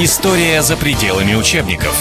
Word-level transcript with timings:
История 0.00 0.62
за 0.62 0.76
пределами 0.76 1.34
учебников. 1.34 1.92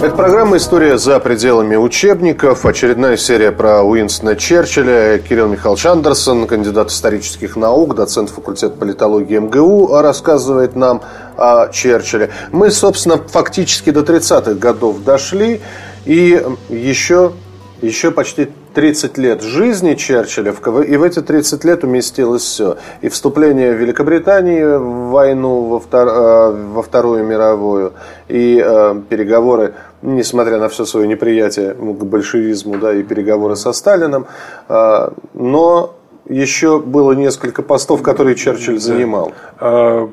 Это 0.00 0.16
программа 0.16 0.56
«История 0.56 0.98
за 0.98 1.20
пределами 1.20 1.76
учебников». 1.76 2.66
Очередная 2.66 3.16
серия 3.16 3.52
про 3.52 3.84
Уинстона 3.84 4.34
Черчилля. 4.34 5.18
Кирилл 5.18 5.46
Михайлович 5.46 5.86
Андерсон, 5.86 6.48
кандидат 6.48 6.90
исторических 6.90 7.54
наук, 7.54 7.94
доцент 7.94 8.30
факультета 8.30 8.74
политологии 8.76 9.38
МГУ, 9.38 9.96
рассказывает 10.02 10.74
нам 10.74 11.02
о 11.36 11.68
Черчилле. 11.68 12.30
Мы, 12.50 12.72
собственно, 12.72 13.18
фактически 13.18 13.90
до 13.90 14.00
30-х 14.00 14.54
годов 14.54 15.04
дошли. 15.04 15.60
И 16.04 16.44
еще, 16.68 17.32
еще 17.80 18.10
почти 18.10 18.48
30 18.74 19.18
лет 19.18 19.42
жизни 19.42 19.94
Черчилля, 19.94 20.52
и 20.82 20.96
в 20.96 21.02
эти 21.02 21.22
30 21.22 21.64
лет 21.64 21.84
уместилось 21.84 22.42
все. 22.42 22.76
И 23.00 23.08
вступление 23.08 23.72
Великобритании 23.72 24.64
в 24.64 25.10
войну 25.10 25.62
во, 25.68 25.80
втор, 25.80 26.08
э, 26.08 26.52
во 26.72 26.82
Вторую 26.82 27.24
мировую, 27.24 27.92
и 28.28 28.62
э, 28.64 29.00
переговоры, 29.08 29.74
несмотря 30.02 30.58
на 30.58 30.68
все 30.68 30.84
свое 30.84 31.06
неприятие 31.06 31.74
к 31.74 32.04
большевизму, 32.04 32.78
да, 32.78 32.92
и 32.92 33.02
переговоры 33.02 33.56
со 33.56 33.72
Сталином, 33.72 34.26
э, 34.68 35.08
но 35.34 35.94
еще 36.28 36.80
было 36.80 37.12
несколько 37.12 37.62
постов, 37.62 38.02
которые 38.02 38.34
Черчилль 38.34 38.78
занимал. 38.78 39.32
А, 39.58 40.08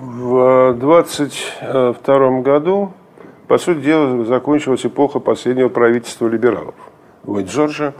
в 0.00 0.74
22 0.74 2.40
году, 2.40 2.92
по 3.48 3.58
сути 3.58 3.80
дела, 3.80 4.24
закончилась 4.24 4.86
эпоха 4.86 5.18
последнего 5.18 5.68
правительства 5.68 6.28
либералов. 6.28 6.74
Ллойд 7.30 7.48
Джорджа. 7.48 7.92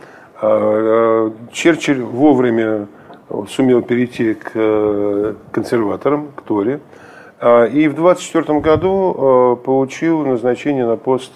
А, 0.43 0.43
а, 0.43 1.33
Черчилль 1.52 2.02
вовремя 2.02 2.89
сумел 3.48 3.80
перейти 3.80 4.34
к 4.34 4.51
э, 4.55 5.34
консерваторам, 5.53 6.33
к 6.34 6.43
Торе. 6.43 6.80
А, 7.39 7.65
и 7.65 7.87
в 7.87 7.95
24 7.95 8.59
году 8.59 9.61
получил 9.65 10.27
назначение 10.27 10.84
на 10.84 10.97
пост 10.97 11.31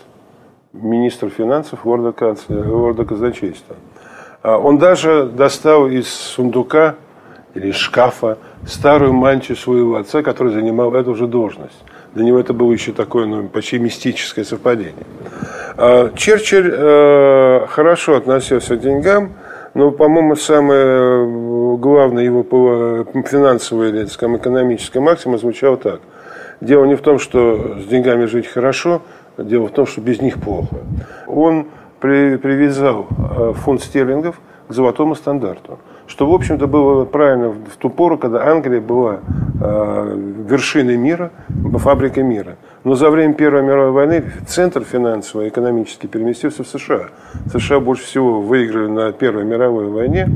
министра 0.72 1.28
финансов 1.28 1.86
Лорда, 1.86 2.36
Лорда 2.48 3.04
казначейства. 3.04 3.76
Он 4.42 4.76
даже 4.78 5.26
достал 5.26 5.86
из 5.86 6.08
сундука 6.08 6.96
или 7.54 7.70
шкафа 7.70 8.38
старую 8.66 9.12
мантию 9.12 9.56
своего 9.56 9.96
отца, 9.96 10.22
который 10.22 10.52
занимал 10.52 10.94
эту 10.94 11.14
же 11.14 11.28
должность. 11.28 11.80
Для 12.14 12.24
него 12.24 12.40
это 12.40 12.52
было 12.52 12.72
еще 12.72 12.92
такое 12.92 13.26
ну, 13.26 13.48
почти 13.48 13.78
мистическое 13.78 14.44
совпадение. 14.44 15.06
А 15.86 16.10
Черчилль 16.16 16.72
э, 16.72 17.66
хорошо 17.68 18.16
относился 18.16 18.76
к 18.76 18.80
деньгам, 18.80 19.34
но, 19.74 19.90
по-моему, 19.90 20.34
самое 20.34 20.80
э, 20.80 21.76
главное 21.76 22.24
его 22.24 22.42
финансовое 23.26 23.90
или, 23.90 24.06
скажем, 24.06 24.38
экономическое 24.38 25.00
максимум 25.00 25.38
звучало 25.38 25.76
так. 25.76 26.00
Дело 26.62 26.86
не 26.86 26.94
в 26.94 27.02
том, 27.02 27.18
что 27.18 27.76
с 27.78 27.84
деньгами 27.84 28.24
жить 28.24 28.46
хорошо, 28.46 29.02
дело 29.36 29.66
в 29.66 29.72
том, 29.72 29.86
что 29.86 30.00
без 30.00 30.22
них 30.22 30.40
плохо. 30.40 30.76
Он 31.26 31.66
при, 32.00 32.36
привязал 32.36 33.06
э, 33.10 33.52
фунт 33.54 33.82
стерлингов 33.82 34.40
к 34.68 34.72
золотому 34.72 35.14
стандарту 35.14 35.78
что, 36.06 36.28
в 36.30 36.34
общем-то, 36.34 36.66
было 36.66 37.06
правильно 37.06 37.48
в 37.48 37.76
ту 37.78 37.88
пору, 37.88 38.18
когда 38.18 38.46
Англия 38.46 38.80
была 38.80 39.20
вершиной 39.58 40.98
мира, 40.98 41.30
фабрикой 41.78 42.24
мира. 42.24 42.56
Но 42.84 42.94
за 42.94 43.10
время 43.10 43.32
Первой 43.32 43.62
мировой 43.62 43.92
войны 43.92 44.24
центр 44.46 44.84
финансовый, 44.84 45.48
экономический 45.48 46.06
переместился 46.06 46.64
в 46.64 46.68
США. 46.68 47.08
США 47.50 47.80
больше 47.80 48.04
всего 48.04 48.42
выиграли 48.42 48.88
на 48.88 49.12
Первой 49.12 49.44
мировой 49.44 49.88
войне, 49.88 50.28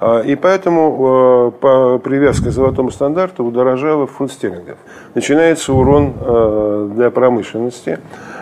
а, 0.00 0.20
и 0.20 0.34
поэтому 0.34 1.52
э, 1.54 1.60
по 1.60 1.98
привязке 1.98 2.48
к 2.48 2.52
золотому 2.52 2.90
стандарту 2.90 3.44
удорожало 3.44 4.06
фунт 4.06 4.32
стерлингов. 4.32 4.78
Начинается 5.14 5.74
урон 5.74 6.14
э, 6.18 6.90
для 6.94 7.10
промышленности. 7.10 7.98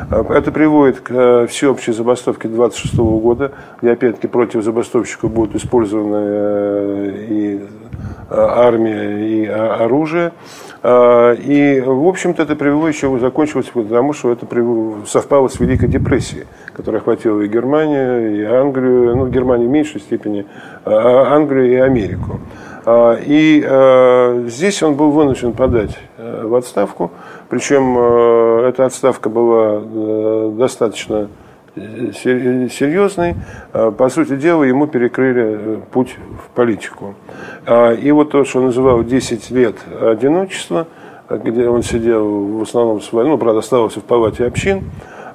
А, 0.09 0.25
это 0.33 0.53
приводит 0.53 1.01
к 1.01 1.11
э, 1.11 1.47
всеобщей 1.49 1.91
забастовке 1.91 2.47
26 2.47 2.95
года, 2.95 3.51
где 3.83 3.91
опять-таки 3.91 4.29
против 4.29 4.63
забастовщиков 4.63 5.33
будут 5.33 5.57
использованы 5.57 7.27
и 7.29 7.61
армия, 8.31 9.27
и 9.27 9.47
оружие. 9.47 10.33
А, 10.83 11.33
и, 11.33 11.81
в 11.81 12.07
общем-то, 12.07 12.43
это 12.43 12.55
привело 12.55 12.89
еще, 12.89 13.17
закончилось 13.19 13.67
потому, 13.73 14.13
что 14.13 14.33
это 14.33 14.47
совпало 15.07 15.49
с 15.49 15.59
Великой 15.59 15.89
депрессией, 15.89 16.47
которая 16.73 17.01
охватила 17.01 17.41
и 17.41 17.49
Германию, 17.49 18.37
и 18.37 18.45
Англию, 18.45 19.17
ну, 19.17 19.27
Германию 19.29 19.69
в 19.69 19.73
меньшей 19.73 20.01
степени, 20.01 20.47
а 20.85 21.35
Англию 21.35 21.73
и 21.73 21.77
Америку. 21.77 22.41
А, 22.85 23.19
и 23.21 24.49
здесь 24.49 24.83
он 24.83 24.95
был 24.95 25.11
вынужден 25.11 25.53
подать 25.53 25.99
э, 26.17 26.47
в 26.47 26.55
отставку, 26.55 27.11
причем 27.49 27.97
э, 27.99 28.69
эта 28.69 28.87
отставка 28.87 29.29
была 29.29 29.83
э, 29.83 30.53
достаточно 30.57 31.29
серьезный. 32.15 33.35
По 33.73 34.09
сути 34.09 34.37
дела, 34.37 34.65
ему 34.65 34.87
перекрыли 34.87 35.81
путь 35.93 36.17
в 36.45 36.55
политику. 36.55 37.15
А, 37.67 37.93
и 37.93 38.11
вот 38.13 38.31
то, 38.31 38.45
что 38.45 38.61
он 38.61 38.67
называл 38.67 39.05
10 39.05 39.51
лет 39.51 39.77
одиночества, 40.01 40.87
где 41.29 41.69
он 41.69 41.83
сидел 41.83 42.59
в 42.59 42.63
основном, 42.63 43.01
ну, 43.13 43.39
правда, 43.39 43.59
оставался 43.59 44.01
в 44.01 44.05
палате 44.05 44.47
общин, 44.47 44.85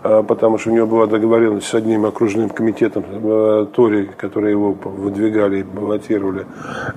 а, 0.02 0.24
потому 0.24 0.58
что 0.58 0.72
у 0.72 0.74
него 0.74 0.88
была 0.88 1.06
договоренность 1.06 1.68
с 1.68 1.74
одним 1.76 2.06
окружным 2.06 2.50
комитетом 2.50 3.06
э, 3.08 3.68
Тори, 3.76 4.10
которые 4.18 4.52
его 4.52 4.72
выдвигали 4.72 5.60
и 5.60 5.64
баллотировали, 5.64 6.46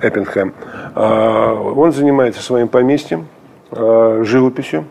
Эппенхэм. 0.01 0.53
А, 0.95 1.53
он 1.53 1.91
занимается 1.91 2.41
своим 2.41 2.67
поместьем, 2.67 3.27
живописью. 3.69 4.85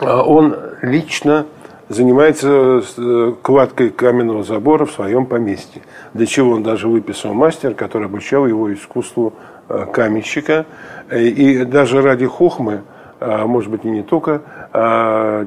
Он 0.00 0.56
лично 0.80 1.44
занимается 1.88 2.82
э, 2.96 3.32
кладкой 3.42 3.90
каменного 3.90 4.44
забора 4.44 4.84
в 4.84 4.92
своем 4.92 5.26
поместье. 5.26 5.82
Для 6.14 6.26
чего 6.26 6.52
он 6.52 6.62
даже 6.62 6.88
выписал 6.88 7.34
мастер, 7.34 7.74
который 7.74 8.06
обучал 8.06 8.46
его 8.46 8.72
искусству 8.72 9.34
Э, 9.68 9.84
каменщика. 9.92 10.64
И 11.12 11.64
даже 11.64 12.00
ради 12.00 12.26
хохмы, 12.26 12.82
может 13.20 13.70
быть 13.70 13.84
и 13.84 13.90
не 13.90 14.02
только, 14.02 14.42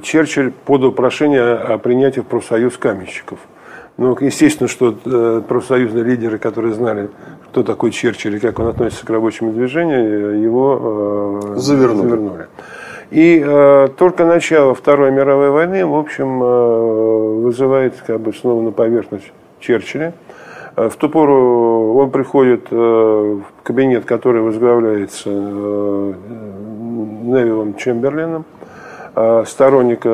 Черчилль 0.04 0.52
подал 0.52 0.92
прошение 0.92 1.54
о 1.54 1.78
принятии 1.78 2.20
в 2.20 2.26
профсоюз 2.26 2.78
каменщиков. 2.78 3.40
Ну, 3.98 4.18
естественно, 4.20 4.68
что 4.68 4.96
э, 5.06 5.42
профсоюзные 5.48 6.04
лидеры, 6.04 6.40
которые 6.40 6.74
знали, 6.74 7.10
кто 7.46 7.64
такой 7.64 7.92
Черчилль 7.92 8.38
и 8.38 8.40
как 8.40 8.60
он 8.60 8.68
относится 8.68 9.06
к 9.06 9.10
рабочему 9.10 9.54
движению, 9.54 10.42
его 10.42 11.42
э, 11.54 11.58
завернули. 11.58 12.08
завернули. 12.08 12.48
И 13.12 13.44
э, 13.46 13.90
только 13.98 14.26
начало 14.26 14.74
Второй 14.74 15.12
мировой 15.12 15.50
войны, 15.52 15.86
в 15.86 15.96
общем, 15.96 16.42
э, 16.42 17.42
вызывает 17.42 17.96
как 18.08 18.22
бы 18.22 18.34
снова 18.34 18.62
на 18.62 18.72
поверхность 18.72 19.34
Черчилля. 19.60 20.14
Э, 20.78 20.90
в 20.90 20.96
ту 20.96 21.10
пору 21.10 21.96
он 21.96 22.10
приходит 22.10 22.68
э, 22.72 22.76
в 22.76 23.64
кабинет, 23.64 24.06
который 24.06 24.42
возглавляется 24.42 25.30
э, 25.30 26.14
Невилом 27.24 27.76
Чемберлином, 27.76 28.46
сторонник, 29.46 30.06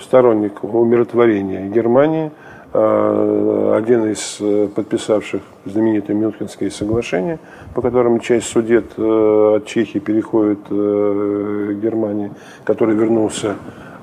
сторонник 0.00 0.64
умиротворения 0.64 1.66
Германии, 1.68 2.30
один 2.74 4.10
из 4.10 4.40
подписавших 4.74 5.42
знаменитое 5.64 6.16
Мюнхенское 6.16 6.70
соглашение, 6.70 7.38
по 7.74 7.82
которому 7.82 8.18
часть 8.18 8.46
судет 8.46 8.98
от 8.98 9.64
Чехии 9.66 10.00
переходит 10.00 10.58
к 10.68 11.74
Германии, 11.80 12.32
который 12.64 12.96
вернулся 12.96 13.54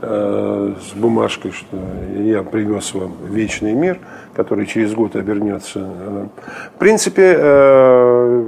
Э, 0.04 0.74
с 0.82 0.98
бумажкой, 0.98 1.52
что 1.52 1.78
я 2.16 2.42
привез 2.42 2.96
вам 2.96 3.14
вечный 3.30 3.74
мир, 3.74 4.00
который 4.34 4.66
через 4.66 4.96
год 4.96 5.16
обернется. 5.16 5.80
В 6.76 6.80
принципе, 6.80 7.36
э, 7.38 8.44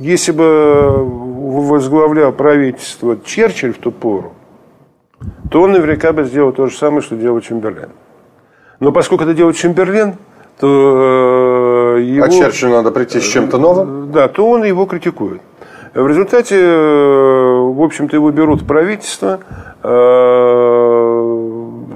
если 0.00 0.32
бы 0.32 0.96
возглавлял 1.62 2.32
правительство 2.32 3.16
Черчилль 3.24 3.72
в 3.72 3.78
ту 3.78 3.92
пору, 3.92 4.32
то 5.48 5.62
он 5.62 5.72
наверняка 5.72 6.12
бы 6.12 6.24
сделал 6.24 6.50
то 6.52 6.66
же 6.66 6.76
самое, 6.76 7.02
что 7.02 7.14
делал 7.14 7.40
Чемберлен. 7.40 7.90
Но 8.80 8.92
поскольку 8.92 9.24
это 9.24 9.34
делает 9.34 9.56
Чемберлен, 9.56 10.14
то 10.58 11.96
э, 11.96 12.02
его... 12.02 12.24
А 12.24 12.28
Черчиллю 12.28 12.72
надо 12.72 12.90
прийти 12.90 13.20
с 13.20 13.24
чем-то 13.24 13.58
новым? 13.58 14.12
Да, 14.12 14.28
то 14.28 14.48
он 14.48 14.64
его 14.64 14.86
критикует. 14.86 15.40
В 15.94 16.06
результате, 16.08 16.56
в 16.56 17.80
общем-то, 17.80 18.16
его 18.16 18.30
берут 18.32 18.62
в 18.62 18.66
правительство, 18.66 19.38
Э, 19.86 21.34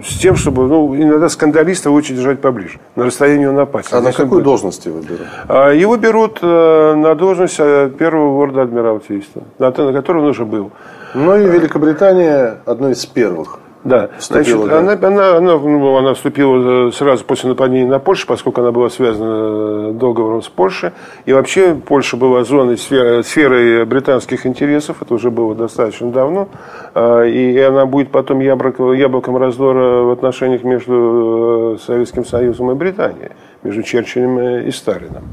с 0.04 0.18
тем, 0.18 0.36
чтобы 0.36 0.68
ну, 0.68 0.94
иногда 0.94 1.30
скандалиста 1.30 1.90
лучше 1.90 2.12
держать 2.12 2.38
поближе, 2.38 2.78
на 2.96 3.06
расстоянии 3.06 3.46
он 3.46 3.58
опасен. 3.58 3.96
А 3.96 4.02
на 4.02 4.12
какую 4.12 4.42
должность 4.42 4.84
его 4.84 5.00
берут? 5.00 5.26
А, 5.48 5.70
его 5.70 5.96
берут 5.96 6.38
э, 6.42 6.94
на 6.94 7.14
должность 7.14 7.56
э, 7.58 7.90
первого 7.98 8.36
лорда 8.36 8.62
Адмиралтейства, 8.62 9.42
на 9.58 9.72
котором 9.72 10.24
он 10.24 10.28
уже 10.28 10.44
был. 10.44 10.70
Ну 11.14 11.34
и 11.34 11.46
Великобритания 11.46 12.58
одной 12.66 12.92
из 12.92 13.06
первых 13.06 13.58
Да, 13.88 14.10
значит, 14.18 14.66
да? 14.66 14.78
Она, 14.78 14.92
она, 14.92 15.36
она, 15.36 15.58
ну, 15.58 15.96
она 15.96 16.14
вступила 16.14 16.90
сразу 16.90 17.24
после 17.24 17.48
нападения 17.48 17.86
на 17.86 17.98
Польшу, 17.98 18.26
поскольку 18.26 18.60
она 18.60 18.70
была 18.70 18.90
связана 18.90 19.92
договором 19.92 20.42
с 20.42 20.48
Польшей. 20.48 20.90
И 21.24 21.32
вообще 21.32 21.74
Польша 21.74 22.16
была 22.16 22.44
зоной 22.44 22.76
сферы, 22.76 23.22
сферой 23.22 23.84
британских 23.86 24.46
интересов, 24.46 24.98
это 25.00 25.14
уже 25.14 25.30
было 25.30 25.54
достаточно 25.54 26.10
давно. 26.10 26.48
А, 26.94 27.22
и 27.22 27.58
она 27.58 27.86
будет 27.86 28.10
потом 28.10 28.40
яблоком, 28.40 28.92
яблоком 28.92 29.36
раздора 29.36 30.02
в 30.02 30.10
отношениях 30.10 30.64
между 30.64 31.76
э, 31.76 31.84
Советским 31.84 32.24
Союзом 32.24 32.70
и 32.70 32.74
Британией, 32.74 33.30
между 33.62 33.82
Черчиллем 33.82 34.38
и 34.66 34.70
Сталином. 34.70 35.24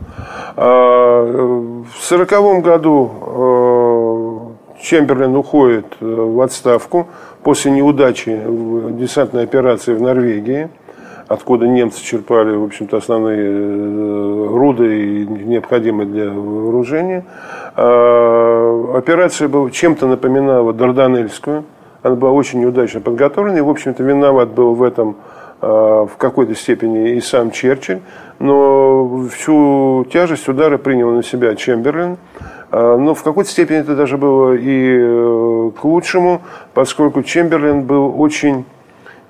А, 0.55 1.23
в 1.25 2.09
1940 2.09 2.63
году 2.63 3.11
э, 3.21 3.54
Чемберлен 4.85 5.35
уходит 5.35 5.85
э, 5.99 6.05
в 6.05 6.39
отставку 6.41 7.07
после 7.41 7.71
неудачи 7.71 8.39
десантной 8.91 9.43
операции 9.43 9.95
в 9.95 10.01
Норвегии, 10.01 10.69
откуда 11.27 11.67
немцы 11.67 12.03
черпали, 12.03 12.55
в 12.55 12.63
общем-то, 12.63 12.97
основные 12.97 13.41
э, 13.41 14.47
руды, 14.47 15.25
необходимые 15.25 16.07
для 16.07 16.29
вооружения. 16.29 17.25
А, 17.75 18.93
операция 18.95 19.47
была, 19.47 19.71
чем-то 19.71 20.05
напоминала 20.05 20.71
Дарданельскую. 20.71 21.63
Она 22.03 22.15
была 22.15 22.31
очень 22.31 22.59
неудачно 22.59 23.01
подготовлена, 23.01 23.57
и, 23.57 23.61
в 23.61 23.69
общем-то, 23.69 24.03
виноват 24.03 24.49
был 24.49 24.75
в 24.75 24.83
этом 24.83 25.15
а, 25.61 26.05
в 26.05 26.15
какой-то 26.17 26.53
степени 26.53 27.15
и 27.15 27.21
сам 27.21 27.49
Черчилль, 27.49 28.01
но 28.37 29.25
всю 29.33 30.05
тяжесть 30.13 30.47
удара 30.47 30.77
принял 30.77 31.09
на 31.09 31.23
себя 31.23 31.55
Чемберлин. 31.55 32.17
А, 32.77 32.97
но 32.97 33.13
в 33.13 33.23
какой-то 33.23 33.49
степени 33.49 33.77
это 33.77 33.95
даже 33.95 34.17
было 34.17 34.53
и 34.53 34.97
э, 34.99 35.71
к 35.79 35.85
лучшему, 35.85 36.41
поскольку 36.73 37.23
Чемберлин 37.23 37.83
был 37.83 38.19
очень 38.19 38.65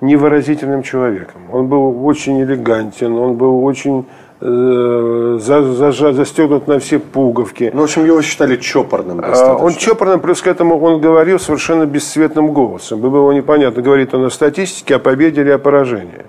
невыразительным 0.00 0.82
человеком. 0.82 1.42
Он 1.52 1.68
был 1.68 2.04
очень 2.04 2.42
элегантен, 2.42 3.12
он 3.14 3.34
был 3.34 3.64
очень 3.64 4.04
э, 4.40 5.38
застегнут 5.38 6.66
на 6.66 6.80
все 6.80 6.98
пуговки. 6.98 7.70
Ну, 7.72 7.82
в 7.82 7.84
общем, 7.84 8.04
его 8.04 8.20
считали 8.20 8.56
чопорным 8.56 9.20
а, 9.20 9.28
достаточно. 9.28 9.64
Он 9.64 9.74
чопорным, 9.74 10.18
плюс 10.18 10.42
к 10.42 10.48
этому 10.48 10.80
он 10.80 11.00
говорил 11.00 11.38
совершенно 11.38 11.86
бесцветным 11.86 12.48
голосом. 12.48 12.98
Было 12.98 13.30
непонятно, 13.30 13.80
говорит 13.80 14.12
он 14.12 14.24
о 14.24 14.30
статистике, 14.30 14.96
о 14.96 14.98
победе 14.98 15.42
или 15.42 15.50
о 15.50 15.58
поражении. 15.58 16.26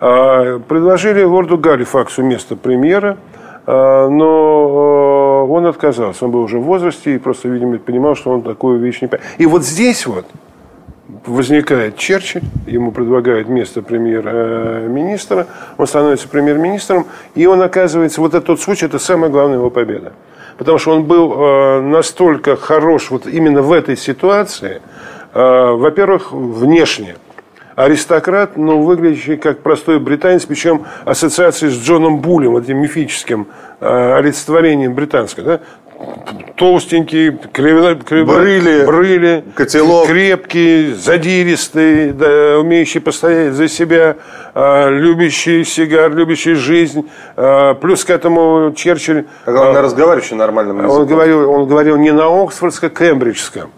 А, 0.00 0.58
предложили 0.58 1.22
лорду 1.22 1.58
Галифаксу 1.58 2.24
место 2.24 2.56
премьера– 2.56 3.18
но 4.08 5.46
э, 5.46 5.52
он 5.52 5.66
отказался. 5.66 6.24
Он 6.24 6.30
был 6.30 6.42
уже 6.42 6.58
в 6.58 6.62
возрасте 6.62 7.14
и 7.14 7.18
просто, 7.18 7.48
видимо, 7.48 7.78
понимал, 7.78 8.16
что 8.16 8.30
он 8.30 8.42
такую 8.42 8.80
вещь 8.80 9.00
не 9.00 9.08
понимает. 9.08 9.30
И 9.38 9.46
вот 9.46 9.64
здесь 9.64 10.06
вот 10.06 10.26
возникает 11.26 11.96
Черчилль, 11.96 12.42
ему 12.66 12.92
предлагают 12.92 13.48
место 13.48 13.82
премьер-министра, 13.82 15.46
он 15.76 15.86
становится 15.86 16.28
премьер-министром, 16.28 17.06
и 17.34 17.46
он 17.46 17.60
оказывается, 17.62 18.20
вот 18.20 18.34
этот 18.34 18.60
случай, 18.60 18.86
это 18.86 18.98
самая 18.98 19.30
главная 19.30 19.58
его 19.58 19.70
победа. 19.70 20.12
Потому 20.56 20.78
что 20.78 20.92
он 20.92 21.04
был 21.04 21.32
э, 21.32 21.80
настолько 21.80 22.56
хорош 22.56 23.10
вот 23.10 23.26
именно 23.26 23.62
в 23.62 23.72
этой 23.72 23.96
ситуации, 23.96 24.80
э, 25.34 25.72
во-первых, 25.72 26.32
внешне– 26.32 27.16
аристократ, 27.84 28.56
но 28.56 28.80
выглядящий 28.80 29.36
как 29.36 29.60
простой 29.60 29.98
британец, 29.98 30.44
причем 30.44 30.84
ассоциации 31.04 31.68
с 31.68 31.82
Джоном 31.82 32.20
Булем, 32.20 32.56
этим 32.56 32.78
мифическим 32.78 33.48
э, 33.80 34.14
олицетворением 34.14 34.94
британского. 34.94 35.46
Да? 35.46 35.60
толстенький, 36.56 37.32
кривно, 37.52 37.94
кривно, 37.94 38.34
брыли, 38.34 38.86
брыли 38.86 39.44
котелок. 39.54 40.06
крепкий, 40.06 40.94
задиристый, 40.94 42.12
да, 42.12 42.58
умеющий 42.58 43.00
постоять 43.00 43.54
за 43.54 43.68
себя, 43.68 44.16
э, 44.54 44.90
любящий 44.90 45.64
сигар, 45.64 46.14
любящий 46.14 46.54
жизнь. 46.54 47.08
Э, 47.36 47.74
плюс 47.74 48.04
к 48.04 48.10
этому 48.10 48.72
Черчилль... 48.76 49.26
А 49.44 49.52
главное, 49.52 49.80
э, 49.80 49.84
разговаривающий 49.84 50.36
нормальным 50.36 50.78
языком. 50.78 51.00
Он 51.00 51.06
говорил, 51.06 51.50
он 51.50 51.66
говорил 51.66 51.96
не 51.96 52.12
на 52.12 52.24
Оксфордско-Кембриджском. 52.24 53.68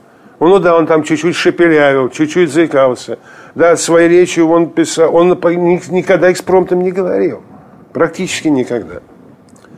Ну 0.41 0.59
да, 0.59 0.77
он 0.77 0.87
там 0.87 1.05
чуть-чуть 1.05 1.37
шепелявил, 1.37 2.09
чуть-чуть 2.09 2.53
заикался. 2.53 3.19
Да, 3.55 3.77
своей 3.77 4.09
речью 4.09 4.49
он 4.49 4.71
писал, 4.71 5.15
он 5.15 5.29
никогда 5.29 6.33
экспромтом 6.33 6.83
не 6.83 6.91
говорил. 6.91 7.43
Практически 7.93 8.49
никогда. 8.49 9.01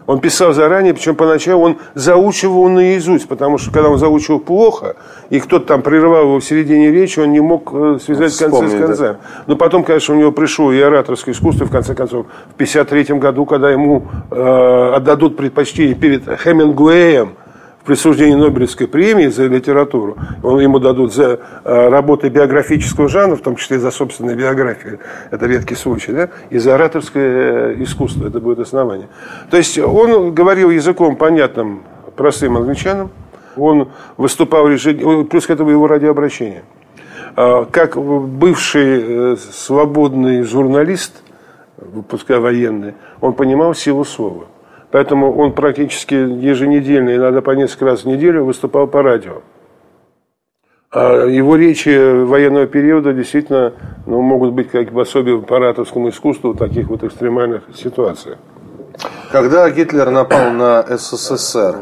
Он 0.07 0.21
писал 0.21 0.53
заранее, 0.53 0.93
причем 0.93 1.17
поначалу 1.17 1.65
он 1.65 1.79
заучивал 1.95 2.69
наизусть, 2.69 3.27
потому 3.27 3.57
что 3.57 3.71
когда 3.71 3.89
он 3.89 3.99
заучивал 3.99 4.39
плохо, 4.39 4.97
и 5.31 5.41
кто-то 5.41 5.67
там 5.67 5.83
прерывал 5.83 6.25
его 6.25 6.41
в 6.41 6.45
середине 6.45 6.91
речи, 6.91 7.21
он 7.21 7.33
не 7.33 7.41
мог 7.41 7.71
э, 7.73 7.99
связать 8.05 8.37
концы 8.37 8.69
с 8.69 8.79
концами. 8.79 9.17
Но 9.47 9.57
потом, 9.57 9.83
конечно, 9.83 10.15
у 10.15 10.19
него 10.19 10.31
пришло 10.31 10.73
и 10.73 10.81
ораторское 10.81 11.35
искусство, 11.35 11.65
в 11.65 11.71
конце 11.71 11.95
концов, 11.95 12.27
в 12.27 12.55
1953 12.55 13.19
году, 13.19 13.47
когда 13.47 13.71
ему 13.71 14.07
э, 14.31 14.93
отдадут 14.95 15.39
предпочтение 15.39 15.95
перед 15.95 16.25
Хемингуэем, 16.39 17.37
присуждении 17.85 18.35
Нобелевской 18.35 18.89
премии 18.89 19.29
за 19.29 19.47
литературу, 19.47 20.17
он, 20.43 20.61
ему 20.61 20.79
дадут 20.79 21.15
за 21.15 21.41
э, 21.65 21.89
работы 21.89 22.29
биографического 22.29 23.09
жанра, 23.09 23.37
в 23.37 23.43
том 23.43 23.57
числе 23.57 23.79
за 23.79 23.91
собственную 23.91 24.37
биографию, 24.37 25.01
это 25.31 25.47
редкий 25.47 25.75
случай, 25.75 26.13
да, 26.13 26.29
и 26.51 26.59
за 26.59 26.75
ораторское 26.75 27.73
э, 27.73 27.83
искусство, 27.83 28.27
это 28.27 28.41
будет 28.41 28.59
основание. 28.59 29.09
То 29.51 29.57
есть 29.57 29.79
он 29.79 30.35
говорил 30.35 30.71
языком 30.71 31.17
понятным 31.17 31.83
простым 32.17 32.57
англичанам, 32.57 33.11
он 33.57 33.89
выступал 34.17 34.69
режим, 34.69 35.27
плюс 35.27 35.47
к 35.47 35.51
этому 35.51 35.71
его 35.71 35.87
радиообращение. 35.87 36.65
А, 37.37 37.65
как 37.65 37.97
бывший 37.97 39.33
э, 39.33 39.37
свободный 39.37 40.43
журналист, 40.43 41.23
пускай 42.09 42.39
военный, 42.39 42.95
он 43.21 43.35
понимал 43.35 43.75
силу 43.75 44.05
слова. 44.05 44.47
Поэтому 44.95 45.37
он 45.37 45.55
практически 45.55 46.15
еженедельно, 46.15 47.17
иногда 47.17 47.41
по 47.41 47.51
несколько 47.51 47.87
раз 47.87 48.05
в 48.05 48.07
неделю 48.07 48.45
выступал 48.45 48.87
по 48.87 49.03
радио. 49.03 49.43
А 50.93 51.27
его 51.27 51.57
речи 51.57 52.23
военного 52.23 52.69
периода 52.69 53.13
действительно 53.13 53.73
ну, 54.07 54.23
могут 54.23 54.53
быть 54.53 54.71
как 54.71 54.93
бы 54.93 55.03
особенно 55.03 55.41
по 55.41 55.57
ораторскому 55.57 56.11
искусству 56.11 56.53
в 56.53 56.59
таких 56.59 56.87
вот 56.91 57.03
экстремальных 57.03 57.65
ситуациях. 57.75 58.39
Когда 59.33 59.69
Гитлер 59.69 60.11
напал 60.11 60.53
на 60.53 60.85
СССР, 60.97 61.75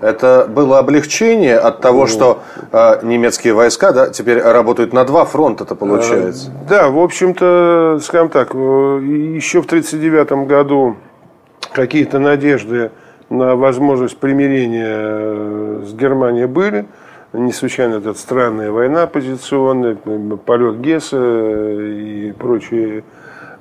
это 0.00 0.48
было 0.52 0.80
облегчение 0.80 1.58
от 1.58 1.80
того, 1.80 2.00
ну, 2.00 2.06
что 2.08 2.40
э, 2.72 2.98
немецкие 3.04 3.54
войска 3.54 3.92
да, 3.92 4.08
теперь 4.08 4.40
работают 4.40 4.92
на 4.92 5.04
два 5.04 5.24
фронта, 5.24 5.62
это 5.62 5.76
получается? 5.76 6.50
Э, 6.50 6.68
да, 6.68 6.88
в 6.88 6.98
общем-то, 6.98 8.00
скажем 8.02 8.28
так, 8.28 8.56
э, 8.56 8.58
еще 8.58 9.62
в 9.62 9.66
1939 9.66 10.48
году 10.48 10.96
какие-то 11.76 12.18
надежды 12.18 12.90
на 13.28 13.54
возможность 13.54 14.16
примирения 14.16 14.88
э, 14.88 15.82
с 15.86 15.92
Германией 15.92 16.46
были. 16.46 16.86
Не 17.34 17.52
случайно 17.52 17.96
эта 17.96 18.14
странная 18.14 18.70
война 18.70 19.06
позиционная, 19.06 19.94
полет 19.94 20.80
Гесса 20.80 21.18
и 21.18 22.32
прочие 22.32 23.04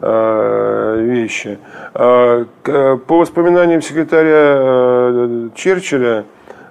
э, 0.02 0.98
вещи. 1.02 1.60
А, 1.94 2.46
по 2.64 3.18
воспоминаниям 3.18 3.82
секретаря 3.82 4.56
э, 4.58 5.50
Черчилля, 5.56 6.24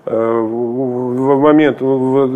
в 0.06 1.38
момент, 1.38 1.78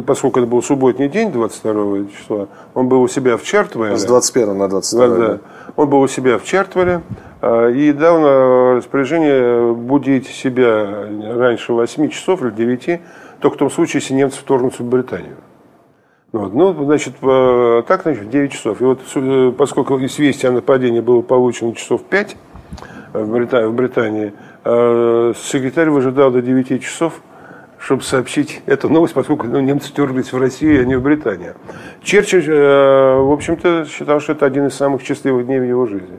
поскольку 0.07 0.41
это 0.41 0.49
был 0.49 0.63
субботний 0.63 1.09
день, 1.09 1.31
22 1.31 2.07
числа, 2.17 2.49
он 2.75 2.89
был 2.89 3.03
у 3.03 3.09
себя 3.09 3.37
в 3.37 3.43
Чартвеле. 3.43 3.97
С 3.97 4.05
21 4.05 4.57
на 4.57 4.69
22. 4.69 5.09
Да, 5.09 5.39
он 5.77 5.91
был 5.91 6.01
у 6.01 6.09
себя 6.09 6.39
в 6.39 6.45
Чартвеле 6.45 7.03
и 7.43 7.95
дал 7.97 8.21
на 8.21 8.75
распоряжение 8.77 9.75
будить 9.75 10.27
себя 10.29 11.09
раньше 11.37 11.75
8 11.75 12.09
часов 12.09 12.43
или 12.43 12.51
9, 12.51 13.01
только 13.41 13.55
в 13.55 13.59
том 13.59 13.71
случае, 13.71 14.01
если 14.01 14.15
немцы 14.15 14.41
вторгнутся 14.41 14.83
в 14.83 14.87
Британию. 14.87 15.37
Вот. 16.33 16.55
Ну, 16.55 16.73
значит, 16.85 17.15
так, 17.21 18.03
значит, 18.03 18.31
9 18.31 18.53
часов. 18.53 18.81
И 18.81 18.85
вот 18.85 19.01
э, 19.15 19.53
поскольку 19.57 19.99
известие 20.05 20.51
о 20.51 20.53
нападении 20.53 21.01
было 21.01 21.23
получено 21.23 21.75
часов 21.75 22.03
5 22.05 22.37
в 23.13 23.33
Британии, 23.33 23.67
в 23.67 23.75
Британии 23.75 24.33
секретарь 24.65 25.89
выжидал 25.89 26.31
до 26.31 26.43
9 26.43 26.83
часов, 26.83 27.23
чтобы 27.79 28.03
сообщить 28.03 28.63
эту 28.67 28.89
новость, 28.89 29.15
поскольку 29.15 29.47
ну, 29.47 29.61
немцы 29.61 29.93
терлись 29.93 30.33
в 30.33 30.39
Россию, 30.39 30.83
а 30.83 30.85
не 30.85 30.97
в 30.97 31.03
Британию. 31.03 31.55
Черчилль, 32.03 32.45
э, 32.49 33.21
в 33.21 33.33
общем-то, 33.33 33.87
считал, 33.87 34.21
что 34.21 34.33
это 34.33 34.47
один 34.47 34.67
из 34.67 34.75
самых 34.75 35.03
счастливых 35.03 35.47
дней 35.47 35.61
в 35.61 35.65
его 35.65 35.87
жизни. 35.87 36.19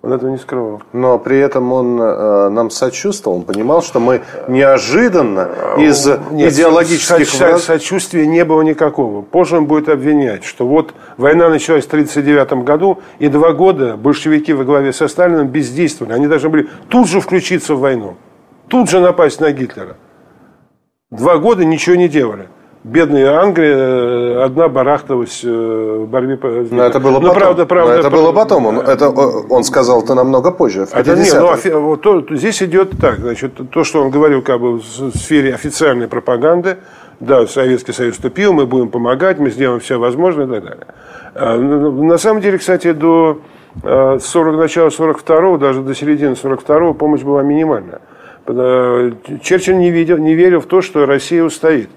Он 0.00 0.12
этого 0.12 0.30
не 0.30 0.38
скрывал. 0.38 0.82
Но 0.92 1.18
при 1.18 1.38
этом 1.38 1.72
он 1.72 2.00
э, 2.00 2.48
нам 2.50 2.70
сочувствовал, 2.70 3.38
он 3.38 3.42
понимал, 3.42 3.82
что 3.82 3.98
мы 3.98 4.22
неожиданно 4.46 5.50
из 5.76 6.06
Нет, 6.30 6.52
идеологических... 6.52 7.28
Со- 7.28 7.46
враз... 7.46 7.64
Сочувствия 7.64 8.24
не 8.26 8.44
было 8.44 8.62
никакого. 8.62 9.22
Позже 9.22 9.56
он 9.56 9.66
будет 9.66 9.88
обвинять, 9.88 10.44
что 10.44 10.68
вот 10.68 10.94
война 11.16 11.48
началась 11.48 11.84
в 11.84 11.88
1939 11.88 12.64
году, 12.64 13.00
и 13.18 13.28
два 13.28 13.52
года 13.52 13.96
большевики 13.96 14.52
во 14.52 14.62
главе 14.62 14.92
со 14.92 15.08
Сталином 15.08 15.48
бездействовали. 15.48 16.12
Они 16.12 16.28
должны 16.28 16.48
были 16.48 16.68
тут 16.88 17.08
же 17.08 17.20
включиться 17.20 17.74
в 17.74 17.80
войну, 17.80 18.16
тут 18.68 18.88
же 18.88 19.00
напасть 19.00 19.40
на 19.40 19.50
Гитлера. 19.50 19.96
Два 21.10 21.38
года 21.38 21.64
ничего 21.64 21.96
не 21.96 22.06
делали. 22.06 22.48
бедная 22.84 23.40
Англия 23.40 23.76
э, 23.76 24.44
одна 24.44 24.68
барахталась 24.68 25.42
э, 25.42 25.48
в 25.48 26.06
борьбе. 26.06 26.38
Но 26.70 26.82
это 26.82 27.00
было 27.00 27.18
Но, 27.18 27.20
потом. 27.20 27.34
Правда, 27.34 27.66
правда, 27.66 27.92
Но 27.94 27.98
это 27.98 28.10
было 28.10 28.32
потом. 28.32 28.66
Он, 28.66 28.78
это, 28.78 29.08
он 29.08 29.64
сказал 29.64 30.02
это 30.02 30.14
намного 30.14 30.50
позже, 30.50 30.84
в 30.84 30.94
это 30.94 31.16
нет, 31.16 31.34
ну, 31.72 31.96
то, 31.96 32.22
здесь 32.36 32.62
идет 32.62 32.98
так, 33.00 33.20
значит, 33.20 33.52
то, 33.70 33.84
что 33.84 34.02
он 34.02 34.10
говорил 34.10 34.42
как 34.42 34.60
бы 34.60 34.78
в 34.78 34.82
сфере 34.82 35.54
официальной 35.54 36.08
пропаганды, 36.08 36.76
да, 37.20 37.46
Советский 37.46 37.92
Союз 37.92 38.16
вступил, 38.16 38.52
мы 38.52 38.66
будем 38.66 38.90
помогать, 38.90 39.38
мы 39.38 39.50
сделаем 39.50 39.80
все 39.80 39.98
возможное 39.98 40.46
и 40.46 40.50
так 40.50 40.62
далее. 40.62 40.86
А, 41.34 41.56
ну, 41.56 41.90
ну, 41.90 42.04
на 42.04 42.18
самом 42.18 42.42
деле, 42.42 42.58
кстати, 42.58 42.92
до 42.92 43.40
40, 43.82 43.84
а, 43.84 44.56
начала 44.58 44.88
42-го, 44.88 45.56
даже 45.56 45.80
до 45.80 45.94
середины 45.94 46.34
42-го 46.34 46.92
помощь 46.92 47.22
была 47.22 47.42
минимальная. 47.42 48.00
Черчилль 49.42 49.76
не, 49.76 49.90
видел, 49.90 50.18
не 50.18 50.34
верил 50.34 50.60
в 50.60 50.66
то, 50.66 50.80
что 50.80 51.06
Россия 51.06 51.42
устоит 51.42 51.90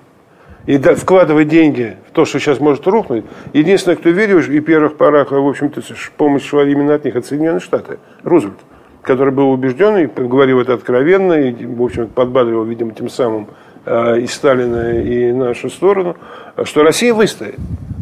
и 0.65 0.77
вкладывать 0.77 1.48
деньги 1.48 1.98
в 2.10 2.12
то, 2.12 2.25
что 2.25 2.39
сейчас 2.39 2.60
может 2.60 2.86
рухнуть, 2.88 3.25
единственное, 3.53 3.96
кто 3.96 4.10
верил, 4.10 4.39
и 4.39 4.60
первых 4.60 4.96
порах, 4.96 5.31
в 5.31 5.48
общем-то, 5.48 5.81
помощь 6.17 6.46
шла 6.46 6.63
именно 6.63 6.96
от 6.96 7.05
них, 7.05 7.15
от 7.15 7.25
Соединенных 7.25 7.63
Штатов, 7.63 8.00
Рузвельт, 8.24 8.60
который 9.01 9.34
был 9.34 9.50
убежден 9.51 9.98
и 9.98 10.05
говорил 10.05 10.60
это 10.60 10.74
откровенно, 10.74 11.34
и, 11.34 11.65
в 11.65 11.81
общем 11.81 12.08
подбадривал, 12.08 12.63
видимо, 12.63 12.93
тем 12.93 13.10
самым 13.10 13.48
э, 13.86 14.20
и 14.20 14.27
Сталина, 14.27 15.01
и 15.01 15.31
нашу 15.31 15.70
сторону, 15.70 16.15
что 16.63 16.84
Россия 16.84 17.13
выстоит. 17.13 17.55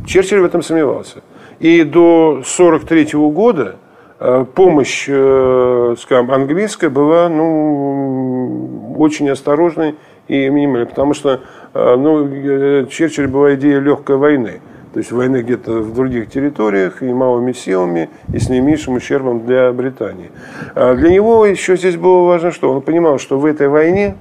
Черчилль 0.05 0.41
в 0.41 0.45
этом 0.45 0.61
сомневался. 0.61 1.21
И 1.59 1.83
до 1.83 2.41
1943 2.41 3.19
года 3.29 3.75
помощь, 4.19 5.05
э, 5.07 5.95
скажем, 5.97 6.29
английская 6.31 6.89
была 6.89 7.29
ну, 7.29 8.95
очень 8.97 9.29
осторожной 9.29 9.95
и 10.27 10.49
минимальной, 10.49 10.87
потому 10.87 11.13
что 11.13 11.39
а, 11.73 11.95
ну, 11.95 12.27
э, 12.27 12.85
Черчилль 12.89 13.27
была 13.27 13.55
идея 13.55 13.79
легкой 13.79 14.17
войны. 14.17 14.59
То 14.93 14.99
есть 14.99 15.11
войны 15.11 15.41
где-то 15.41 15.71
в 15.79 15.93
других 15.93 16.29
территориях 16.29 17.01
и 17.01 17.13
малыми 17.13 17.53
силами, 17.53 18.09
и 18.33 18.39
с 18.39 18.49
наименьшим 18.49 18.95
ущербом 18.95 19.45
для 19.45 19.71
Британии. 19.71 20.31
А 20.75 20.95
для 20.95 21.11
него 21.11 21.45
еще 21.45 21.77
здесь 21.77 21.95
было 21.95 22.25
важно 22.25 22.51
что? 22.51 22.71
Он 22.71 22.81
понимал, 22.81 23.19
что 23.19 23.37
в 23.37 23.45
этой 23.45 23.67
войне 23.67 24.15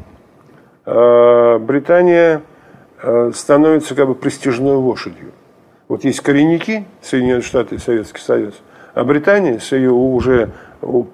Британия 0.84 2.42
становится 3.32 3.94
как 3.94 4.08
бы 4.08 4.14
престижной 4.14 4.74
лошадью. 4.74 5.32
Вот 5.88 6.04
есть 6.04 6.20
коренники, 6.20 6.84
Соединенные 7.00 7.40
Штаты 7.40 7.76
и 7.76 7.78
Советский 7.78 8.20
Союз, 8.20 8.60
а 8.94 9.04
Британия 9.04 9.58
с 9.58 9.72
ее 9.72 9.90
уже 9.90 10.50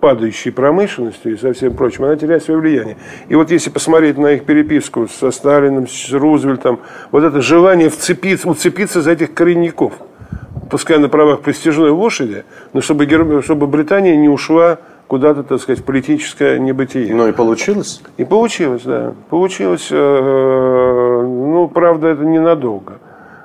падающей 0.01 0.53
промышленностью 0.53 1.33
и 1.33 1.37
со 1.37 1.53
всем 1.53 1.75
прочим, 1.75 2.05
она 2.05 2.17
теряет 2.17 2.43
свое 2.43 2.61
влияние. 2.61 2.97
И 3.29 3.35
вот 3.35 3.51
если 3.51 3.71
посмотреть 3.71 4.19
на 4.19 4.33
их 4.33 4.45
переписку 4.45 5.09
со 5.09 5.31
Сталиным, 5.31 5.89
с 5.89 6.13
Рузвельтом, 6.13 6.81
вот 7.11 7.25
это 7.25 7.41
желание 7.41 7.89
вцепиться, 7.89 8.49
уцепиться 8.49 9.01
за 9.01 9.13
этих 9.13 9.33
коренников, 9.33 9.95
пускай 10.71 10.99
на 10.99 11.09
правах 11.09 11.41
престижной 11.41 11.91
лошади, 11.91 12.45
но 12.73 12.81
чтобы, 12.81 13.43
чтобы 13.43 13.67
Британия 13.67 14.17
не 14.17 14.29
ушла 14.29 14.79
куда-то, 15.07 15.43
так 15.43 15.61
сказать, 15.61 15.81
в 15.81 15.85
политическое 15.85 16.59
небытие. 16.59 17.15
Ну 17.15 17.29
и 17.29 17.33
получилось? 17.33 18.03
И 18.17 18.25
получилось, 18.25 18.83
да. 18.85 19.15
Получилось, 19.31 19.89
э, 19.91 19.97
ну, 19.97 21.69
правда, 21.69 22.09
это 22.09 22.25
ненадолго. 22.25 22.99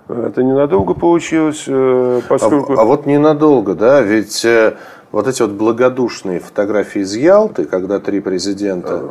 Это 0.10 0.42
ненадолго 0.42 0.96
получилось, 0.96 1.66
э, 1.68 2.22
поскольку... 2.28 2.74
А, 2.74 2.82
а 2.82 2.84
вот 2.84 3.06
ненадолго, 3.06 3.76
да, 3.76 4.02
ведь 4.02 4.44
э, 4.44 4.74
вот 5.12 5.28
эти 5.28 5.44
вот 5.44 5.52
благодушные 5.52 6.40
фотографии 6.40 7.02
из 7.02 7.16
Ялты, 7.16 7.66
когда 7.66 8.00
три 8.00 8.20
президента, 8.20 9.04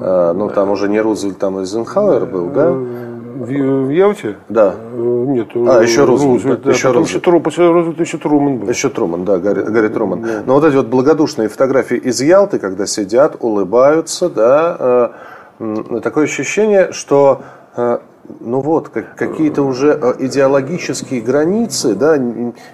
э, 0.00 0.32
ну 0.34 0.48
там 0.48 0.70
уже 0.70 0.88
не 0.88 0.98
Рузвельт, 0.98 1.36
там 1.38 1.58
Эйзенхауэр 1.58 2.24
был, 2.24 2.48
да? 2.48 2.70
В, 2.70 3.48
в 3.48 3.90
Ялте? 3.90 4.36
Да. 4.48 4.76
Нет. 4.94 5.48
А, 5.54 5.82
еще 5.82 6.04
Рузвельт. 6.06 6.32
Рузвельт 6.36 6.62
да, 6.62 6.70
еще 6.70 6.90
Рузвельт. 6.90 7.22
Тру, 7.22 7.40
после 7.40 7.70
Рузвельта 7.70 8.02
еще 8.02 8.16
Труман 8.16 8.56
был. 8.56 8.68
Еще 8.70 8.88
Труман, 8.88 9.26
да, 9.26 9.36
Гарри, 9.36 9.60
Гарри 9.60 9.88
Труман. 9.88 10.22
Да. 10.22 10.42
Но 10.46 10.54
вот 10.54 10.64
эти 10.64 10.76
вот 10.76 10.86
благодушные 10.86 11.50
фотографии 11.50 11.98
из 11.98 12.18
Ялты, 12.22 12.58
когда 12.58 12.86
сидят, 12.86 13.36
улыбаются, 13.40 14.30
да, 14.30 15.12
такое 16.02 16.24
ощущение, 16.24 16.92
что 16.92 17.42
ну 18.40 18.60
вот, 18.60 18.88
как, 18.88 19.16
какие-то 19.16 19.62
уже 19.62 19.98
э, 20.00 20.14
идеологические 20.20 21.20
границы, 21.20 21.94
да, 21.94 22.16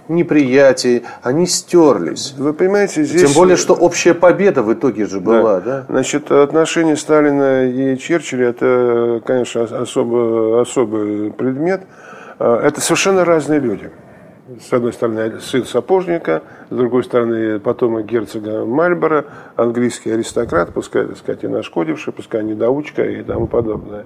неприятия, 0.08 1.02
они 1.22 1.46
стерлись. 1.46 2.34
Вы 2.36 2.52
понимаете, 2.52 3.04
здесь... 3.04 3.22
Тем 3.22 3.32
более, 3.34 3.56
что 3.56 3.74
общая 3.74 4.14
победа 4.14 4.62
в 4.62 4.72
итоге 4.72 5.06
же 5.06 5.20
была, 5.20 5.60
да? 5.60 5.60
да? 5.60 5.86
Значит, 5.88 6.30
отношения 6.30 6.96
Сталина 6.96 7.66
и 7.66 7.96
Черчилля, 7.98 8.48
это, 8.48 9.22
конечно, 9.24 9.62
особо, 9.62 10.60
особый 10.60 11.32
предмет. 11.32 11.82
Э, 12.38 12.60
это 12.64 12.80
совершенно 12.80 13.24
разные 13.24 13.60
люди. 13.60 13.90
С 14.60 14.72
одной 14.72 14.92
стороны, 14.92 15.40
сын 15.40 15.64
сапожника, 15.64 16.42
с 16.68 16.74
другой 16.74 17.04
стороны, 17.04 17.58
потомок 17.60 18.04
герцога 18.04 18.64
Мальборо, 18.66 19.26
английский 19.56 20.10
аристократ, 20.10 20.74
пускай, 20.74 21.06
так 21.06 21.16
сказать, 21.16 21.44
и 21.44 21.48
нашкодивший, 21.48 22.12
пускай 22.12 22.42
недоучка 22.42 23.02
и 23.02 23.22
тому 23.22 23.46
подобное. 23.46 24.04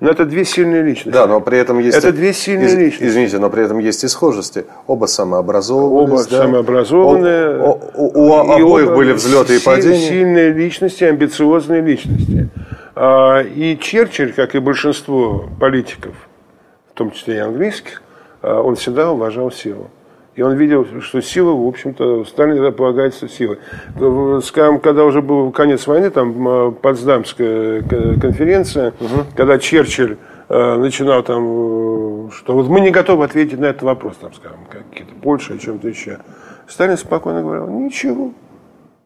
Но 0.00 0.08
это 0.08 0.24
две 0.24 0.46
сильные 0.46 0.82
личности. 0.82 1.10
Да, 1.10 1.26
но 1.26 1.42
при 1.42 1.58
этом 1.58 1.78
есть... 1.78 1.96
Это 1.96 2.10
две 2.10 2.32
сильные 2.32 2.68
из, 2.68 2.74
личности. 2.74 3.04
Извините, 3.04 3.38
но 3.38 3.50
при 3.50 3.64
этом 3.64 3.78
есть 3.78 4.02
и 4.02 4.08
схожести. 4.08 4.64
Оба 4.86 5.04
самообразованные. 5.04 6.04
Оба 6.04 6.16
да? 6.16 6.38
самообразованные. 6.38 7.60
О, 7.60 7.78
о, 7.94 8.00
у, 8.00 8.28
у 8.28 8.34
обоих 8.34 8.88
оба 8.88 8.96
были 8.96 9.12
взлеты 9.12 9.56
и 9.56 9.58
падения. 9.60 10.08
Сильные 10.08 10.52
личности, 10.52 11.04
амбициозные 11.04 11.82
личности. 11.82 12.48
А, 12.96 13.40
и 13.42 13.78
Черчилль, 13.78 14.32
как 14.32 14.54
и 14.54 14.58
большинство 14.58 15.48
политиков, 15.60 16.14
в 16.90 16.94
том 16.94 17.10
числе 17.10 17.36
и 17.36 17.38
английских, 17.38 18.02
а, 18.40 18.62
он 18.62 18.76
всегда 18.76 19.10
уважал 19.10 19.52
силу. 19.52 19.90
И 20.36 20.42
он 20.42 20.54
видел, 20.54 20.86
что 21.00 21.20
сила, 21.20 21.50
в 21.52 21.66
общем-то, 21.66 22.24
Сталин 22.24 22.72
полагается 22.72 23.28
силой. 23.28 23.58
Скажем, 24.42 24.78
когда 24.78 25.04
уже 25.04 25.22
был 25.22 25.50
конец 25.50 25.86
войны, 25.86 26.10
там 26.10 26.74
Потсдамская 26.74 27.82
конференция, 27.82 28.94
угу. 29.00 29.26
когда 29.34 29.58
Черчилль 29.58 30.18
э, 30.48 30.76
начинал 30.76 31.24
там, 31.24 32.28
э, 32.28 32.30
что 32.30 32.54
вот 32.54 32.68
мы 32.68 32.80
не 32.80 32.90
готовы 32.90 33.24
ответить 33.24 33.58
на 33.58 33.66
этот 33.66 33.82
вопрос, 33.82 34.16
там, 34.20 34.32
скажем, 34.32 34.60
какие-то 34.70 35.14
Польша, 35.20 35.54
о 35.54 35.58
чем-то 35.58 35.88
еще. 35.88 36.18
Сталин 36.68 36.96
спокойно 36.96 37.42
говорил, 37.42 37.66
ничего, 37.66 38.32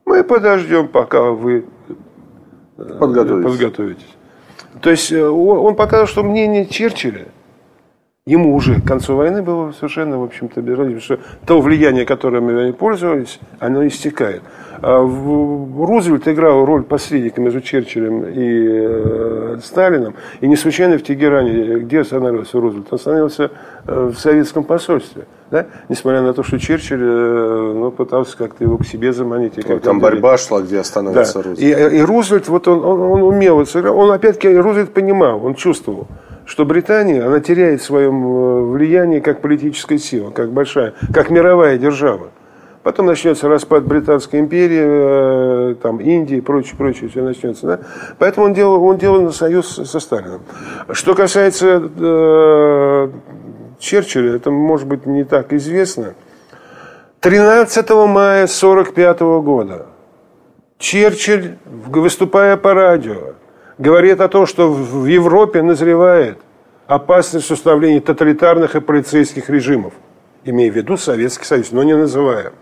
мы 0.05 0.23
подождем, 0.25 0.89
пока 0.89 1.23
вы 1.31 1.65
э, 2.77 2.99
подготовитесь. 3.01 3.51
подготовитесь. 3.51 4.17
То 4.83 4.91
есть 4.91 5.11
он 5.11 5.75
показал, 5.75 6.07
что 6.07 6.23
мнение 6.23 6.67
Черчилля 6.67 7.29
Ему 8.27 8.55
уже 8.55 8.81
к 8.81 8.87
концу 8.87 9.17
войны 9.17 9.43
было 9.43 9.73
совершенно, 9.73 10.19
в 10.19 10.23
общем-то, 10.23 10.63
безразлично, 10.63 11.01
что 11.03 11.19
то 11.45 11.61
влияние, 11.61 12.07
которым 12.07 12.49
они 12.49 12.73
пользовались, 12.73 13.39
оно 13.59 13.87
истекает. 13.87 14.41
А 14.81 14.97
Рузвельт 15.03 16.27
играл 16.27 16.65
роль 16.65 16.85
посредника 16.85 17.43
между 17.43 17.61
Черчиллем 17.61 18.25
и 18.25 18.67
э, 18.67 19.59
Сталином. 19.63 20.15
И 20.41 20.49
не 20.49 20.57
случайно 20.57 20.97
в 20.97 21.03
Тегеране, 21.03 21.81
где 21.81 22.01
остановился 22.01 22.59
Рузвельт? 22.59 22.87
Он 22.91 22.97
остановился 22.97 23.51
э, 23.87 24.11
в 24.15 24.19
советском 24.19 24.65
посольстве. 24.65 25.27
Да? 25.51 25.67
Несмотря 25.91 26.23
на 26.23 26.33
то, 26.33 26.43
что 26.43 26.59
Черчилль 26.59 27.03
э, 27.03 27.73
ну, 27.75 27.91
пытался 27.91 28.39
как-то 28.39 28.65
его 28.65 28.79
к 28.79 28.87
себе 28.87 29.13
заманить. 29.13 29.57
Как 29.57 29.83
Там 29.83 30.01
борьба 30.01 30.39
шла, 30.39 30.63
где 30.63 30.79
остановился 30.79 31.43
да. 31.43 31.51
Рузвельт. 31.51 31.93
И, 31.93 31.97
и 31.99 32.01
Рузвельт, 32.01 32.49
вот 32.49 32.69
он, 32.69 32.83
он, 32.83 33.01
он 33.03 33.23
умел. 33.23 33.63
Он 33.75 34.11
опять-таки, 34.11 34.49
Рузвельт 34.57 34.95
понимал, 34.95 35.45
он 35.45 35.55
чувствовал 35.57 36.09
что 36.47 36.65
Британия, 36.65 37.27
она 37.27 37.41
теряет 37.41 37.83
свое 37.83 38.11
влияние 38.11 39.21
как 39.21 39.41
политическая 39.41 39.99
сила, 39.99 40.31
как 40.31 40.53
большая, 40.53 40.95
как 41.13 41.31
мировая 41.31 41.79
держава. 41.79 42.31
Потом 42.83 43.07
начнется 43.07 43.49
распад 43.49 43.87
Британской 43.87 44.41
империи, 44.41 45.73
э, 45.73 45.75
там, 45.77 46.01
Индии 46.01 46.37
и 46.37 46.41
прочее, 46.43 46.75
прочее, 46.77 47.09
все 47.09 47.23
начнется. 47.23 47.67
Да? 47.67 47.81
Поэтому 48.19 48.47
он 48.47 48.53
делал, 48.53 48.85
он 48.85 48.99
делал 48.99 49.33
союз 49.33 49.69
со 49.69 50.01
Сталином. 50.01 50.43
Что 50.91 51.15
касается 51.15 51.91
э, 51.99 53.11
Черчилля, 53.79 54.37
это 54.37 54.51
может 54.51 54.87
быть 54.87 55.07
не 55.07 55.25
так 55.25 55.55
известно. 55.55 56.15
13 57.21 57.89
мая 57.89 58.45
1945 58.45 59.21
года 59.43 59.87
Черчилль, 60.79 61.57
выступая 61.65 62.59
по 62.59 62.75
радио, 62.75 63.33
говорит 63.79 64.21
о 64.21 64.29
том, 64.29 64.47
что 64.47 64.73
в 64.73 65.07
Европе 65.07 65.63
назревает 65.63 66.39
опасность 66.87 67.51
установления 67.51 68.01
тоталитарных 68.01 68.77
и 68.77 68.81
полицейских 68.81 69.51
режимов, 69.51 69.93
имея 70.45 70.71
в 70.71 70.77
виду 70.77 70.97
Советский 70.97 71.45
Союз, 71.45 71.73
но 71.73 71.83
не 71.83 71.97
называя. 71.97 72.53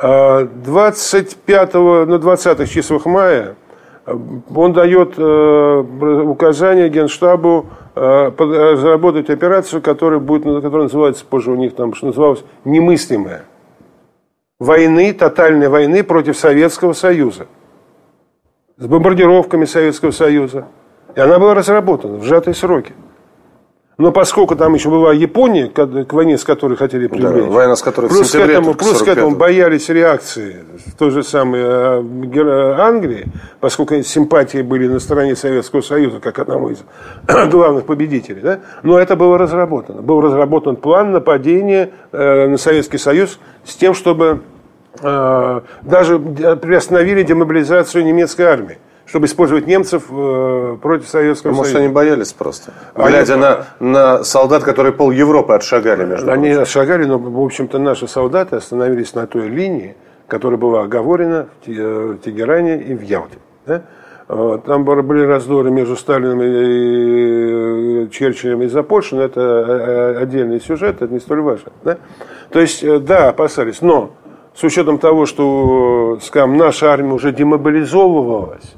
25 0.00 1.70
а, 1.74 2.06
на 2.06 2.18
20 2.18 2.70
числах 2.70 3.06
мая 3.06 3.54
э, 4.06 4.16
он 4.52 4.72
дает 4.72 5.14
э, 5.16 5.84
указание 6.24 6.88
Генштабу 6.88 7.66
э, 7.94 8.32
разработать 8.36 9.30
операцию, 9.30 9.80
которая, 9.80 10.18
будет, 10.18 10.44
которая 10.44 10.84
называется 10.84 11.24
позже 11.24 11.52
у 11.52 11.56
них 11.56 11.76
там, 11.76 11.94
что 11.94 12.06
называлось, 12.06 12.42
немыслимая. 12.64 13.44
Войны, 14.58 15.12
тотальной 15.12 15.68
войны 15.68 16.02
против 16.02 16.36
Советского 16.36 16.94
Союза 16.94 17.46
с 18.78 18.86
бомбардировками 18.86 19.64
Советского 19.64 20.10
Союза. 20.10 20.66
И 21.14 21.20
она 21.20 21.38
была 21.38 21.54
разработана 21.54 22.18
в 22.18 22.24
сжатые 22.24 22.54
сроки. 22.54 22.94
Но 23.98 24.10
поскольку 24.10 24.56
там 24.56 24.72
еще 24.74 24.88
была 24.88 25.12
Япония, 25.12 25.68
к 25.68 26.12
войне 26.12 26.38
с 26.38 26.44
которой 26.44 26.76
хотели 26.76 27.06
привлечь, 27.06 27.44
да, 27.44 27.50
война 27.50 27.76
с 27.76 27.82
которой 27.82 28.08
плюс, 28.08 28.32
к 28.32 28.34
этому, 28.34 28.74
плюс 28.74 29.02
к 29.02 29.06
этому 29.06 29.36
боялись 29.36 29.88
реакции 29.90 30.64
той 30.98 31.10
же 31.10 31.22
самой 31.22 31.60
э, 31.60 32.80
Англии, 32.80 33.26
поскольку 33.60 34.02
симпатии 34.02 34.62
были 34.62 34.88
на 34.88 34.98
стороне 34.98 35.36
Советского 35.36 35.82
Союза, 35.82 36.20
как 36.20 36.38
одного 36.38 36.70
из 36.70 36.82
главных 37.50 37.84
победителей. 37.84 38.40
Да? 38.40 38.60
Но 38.82 38.98
это 38.98 39.14
было 39.14 39.36
разработано. 39.36 40.00
Был 40.00 40.22
разработан 40.22 40.76
план 40.76 41.12
нападения 41.12 41.90
э, 42.12 42.48
на 42.48 42.56
Советский 42.56 42.98
Союз 42.98 43.38
с 43.64 43.76
тем, 43.76 43.92
чтобы 43.92 44.24
э, 44.24 44.51
даже 45.00 46.18
приостановили 46.18 47.22
демобилизацию 47.22 48.04
немецкой 48.04 48.42
армии 48.42 48.78
чтобы 49.12 49.26
использовать 49.26 49.66
немцев 49.66 50.04
э, 50.10 50.76
против 50.80 51.06
Советского 51.06 51.50
Может, 51.52 51.72
Союза. 51.72 51.84
они 51.84 51.92
боялись 51.92 52.32
просто? 52.32 52.72
Глядя 52.94 53.34
они... 53.34 53.42
на, 53.42 53.66
на 53.80 54.24
солдат, 54.24 54.64
которые 54.64 54.92
пол 54.94 55.10
Европы 55.10 55.52
отшагали, 55.52 56.04
между 56.04 56.30
Они 56.30 56.46
прочим. 56.46 56.62
отшагали, 56.62 57.04
но, 57.04 57.18
в 57.18 57.44
общем-то, 57.44 57.78
наши 57.78 58.08
солдаты 58.08 58.56
остановились 58.56 59.14
на 59.14 59.26
той 59.26 59.48
линии, 59.48 59.96
которая 60.28 60.58
была 60.58 60.84
оговорена 60.84 61.48
в 61.66 61.68
э, 61.68 62.16
Тегеране 62.24 62.80
и 62.80 62.94
в 62.94 63.02
Ялте. 63.02 63.36
Да? 63.66 63.82
Там 64.28 64.84
были 64.84 65.26
раздоры 65.26 65.70
между 65.70 65.94
Сталином 65.94 66.40
и 66.42 68.08
Черчиллем 68.10 68.62
из-за 68.62 68.82
Польши, 68.82 69.14
но 69.14 69.24
это 69.24 69.40
э, 69.40 70.22
отдельный 70.22 70.58
сюжет, 70.58 71.02
это 71.02 71.12
не 71.12 71.20
столь 71.20 71.42
важно. 71.42 71.72
Да? 71.84 71.98
То 72.50 72.60
есть, 72.60 72.82
да, 73.04 73.28
опасались, 73.28 73.82
но 73.82 74.12
с 74.54 74.62
учетом 74.64 74.98
того, 74.98 75.26
что, 75.26 76.18
скажем, 76.22 76.56
наша 76.56 76.92
армия 76.92 77.12
уже 77.12 77.32
демобилизовывалась, 77.32 78.74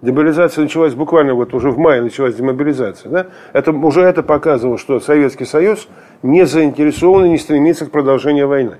Демобилизация 0.00 0.62
началась 0.62 0.94
буквально 0.94 1.34
вот 1.34 1.54
уже 1.54 1.70
в 1.70 1.78
мае 1.78 2.00
началась 2.02 2.36
демобилизация. 2.36 3.10
Да? 3.10 3.26
Это, 3.52 3.72
уже 3.72 4.02
это 4.02 4.22
показывало, 4.22 4.78
что 4.78 5.00
Советский 5.00 5.44
Союз 5.44 5.88
не 6.22 6.46
заинтересован 6.46 7.24
и 7.26 7.30
не 7.30 7.38
стремится 7.38 7.86
к 7.86 7.90
продолжению 7.90 8.46
войны. 8.46 8.76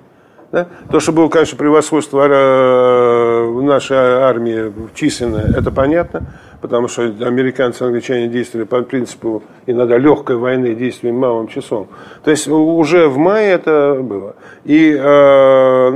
Да? 0.52 0.68
То, 0.90 1.00
что 1.00 1.12
было, 1.12 1.28
конечно, 1.28 1.58
превосходство 1.58 2.26
э, 2.26 3.60
нашей 3.62 3.96
армии 3.96 4.72
численное, 4.94 5.44
это 5.44 5.70
понятно, 5.70 6.28
потому 6.60 6.88
что 6.88 7.02
американцы 7.02 7.84
и 7.84 7.86
англичане 7.86 8.28
действовали 8.28 8.64
по 8.64 8.80
принципу 8.82 9.42
иногда 9.66 9.98
легкой 9.98 10.36
войны, 10.36 10.74
действием 10.74 11.16
малым 11.16 11.48
часом. 11.48 11.88
То 12.24 12.30
есть 12.30 12.48
уже 12.48 13.08
в 13.08 13.18
мае 13.18 13.50
это 13.50 13.98
было. 14.00 14.36
И 14.64 14.96
э, 14.98 14.98